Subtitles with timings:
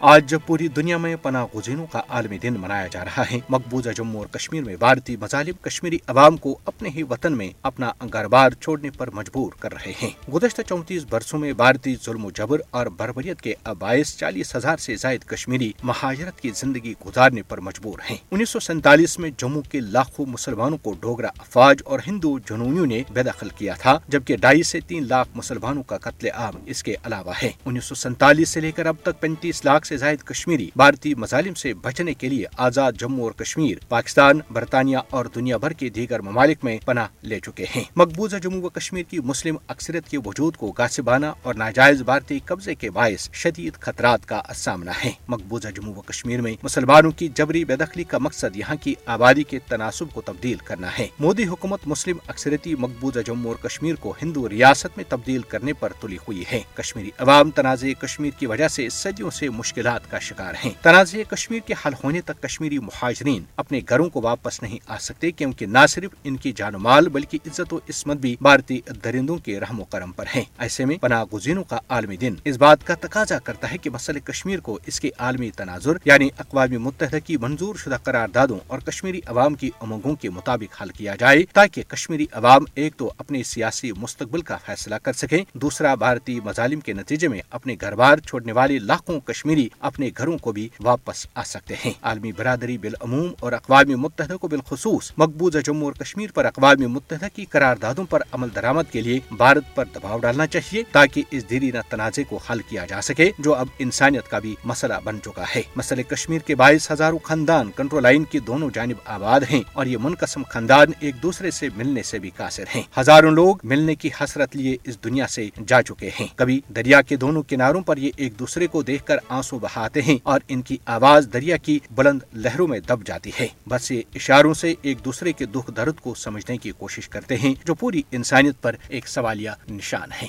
[0.00, 3.88] آج جب پوری دنیا میں پناہ گزینوں کا عالمی دن منایا جا رہا ہے، مقبوضہ
[3.90, 8.28] جموں اور کشمیر میں بھارتی مظالم کشمیری عوام کو اپنے ہی وطن میں اپنا گھر
[8.28, 12.60] بار چھوڑنے پر مجبور کر رہے ہیں۔ گزشتہ چونتیس برسوں میں بھارتی ظلم و جبر
[12.70, 17.98] اور بربریت کے باعث چالیس ہزار سے زائد کشمیری مہاجرت کی زندگی گزارنے پر مجبور
[18.10, 22.86] ہیں۔ انیس سو سینتالیس میں جموں کے لاکھوں مسلمانوں کو ڈوگرا افواج اور ہندو جنونیوں
[22.86, 26.82] نے بے دخل کیا تھا، جبکہ ڈھائی سے تین لاکھ مسلمانوں کا قتل عام اس
[26.82, 30.22] کے علاوہ ہے۔ انیس سو سینتالیس سے لے کر اب تک پینتیس لاکھ سے زائد
[30.22, 35.56] کشمیری بھارتی مظالم سے بچنے کے لیے آزاد جموں اور کشمیر، پاکستان، برطانیہ اور دنیا
[35.56, 39.56] بھر کے دیگر ممالک میں پناہ لے چکے ہیں۔ مقبوضہ جموں و کشمیر کی مسلم
[39.68, 44.92] اکثریت کے وجود کو گاسبانہ اور ناجائز بھارتی قبضے کے باعث شدید خطرات کا سامنا
[45.04, 48.94] ہے۔ مقبوضہ جموں و کشمیر میں مسلمانوں کی جبری بے دخلی کا مقصد یہاں کی
[49.06, 53.94] آبادی کے تناسب کو تبدیل کرنا ہے۔ مودی حکومت مسلم اکثریتی مقبوضہ جموں اور کشمیر
[53.94, 58.46] کو ہندو ریاست میں تبدیل کرنے پر تلی ہوئی ہے۔ کشمیری عوام تنازع کشمیر کی
[58.46, 62.78] وجہ سے صدیوں سے مشکلات کا شکار ہیں۔ تنازع کشمیر کے حل ہونے تک کشمیری
[62.78, 66.78] مہاجرین اپنے گھروں کو واپس نہیں آ سکتے کیونکہ نہ صرف ان کی جان و
[66.78, 70.84] مال بلکہ عزت و عصمت بھی بھارتی درندوں کے رحم و کرم پر ہیں۔ ایسے
[70.84, 74.60] میں پناہ گزینوں کا عالمی دن اس بات کا تقاضا کرتا ہے کہ مسئلہ کشمیر
[74.60, 79.20] کو اس کے عالمی تناظر یعنی اقوام متحدہ کی منظور شدہ قرار دادوں اور کشمیری
[79.26, 83.92] عوام کی امنگوں کے مطابق حل کیا جائے تاکہ کشمیری عوام ایک تو اپنے سیاسی
[83.92, 88.52] مستقبل کا فیصلہ کر سکیں، دوسرا بھارتی مظالم کے نتیجے میں اپنے گھر بار چھوڑنے
[88.52, 93.52] والے لاکھوں کشمیری اپنے گھروں کو بھی واپس آ سکتے ہیں۔ عالمی برادری بالعموم اور
[93.52, 98.48] اقوام متحدہ کو بالخصوص مقبوضہ جموں اور کشمیر پر اقوام متحدہ کی قراردادوں پر عمل
[98.54, 102.86] درآمد کے لیے بھارت پر دباؤ ڈالنا چاہیے تاکہ اس دیرینہ تنازع کو حل کیا
[102.86, 106.90] جا سکے، جو اب انسانیت کا بھی مسئلہ بن چکا ہے۔ مسئلہ کشمیر کے باعث
[106.90, 111.50] ہزاروں خاندان کنٹرول لائن کی دونوں جانب آباد ہیں اور یہ منقسم خاندان ایک دوسرے
[111.50, 115.48] سے ملنے سے بھی قاصر ہیں۔ ہزاروں لوگ ملنے کی حسرت لیے اس دنیا سے
[115.66, 119.16] جا چکے ہیں۔ کبھی دریا کے دونوں کناروں پر یہ ایک دوسرے کو دیکھ کر
[119.28, 123.46] آنسو بہاتے ہیں اور ان کی آواز دریا کی بلند لہروں میں دب جاتی ہے۔
[123.68, 127.54] بس یہ اشاروں سے ایک دوسرے کے دکھ درد کو سمجھنے کی کوشش کرتے ہیں،
[127.64, 130.28] جو پوری انسانیت پر ایک سوالیہ نشان ہے